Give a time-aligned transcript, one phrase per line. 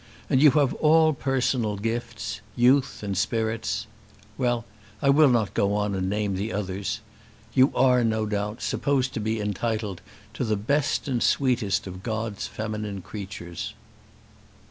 [0.31, 3.85] And you have all personal gifts; youth and spirits
[4.35, 4.65] Well,
[4.99, 7.01] I will not go on and name the others.
[7.53, 10.01] You are, no doubt, supposed to be entitled
[10.33, 13.75] to the best and sweetest of God's feminine creatures."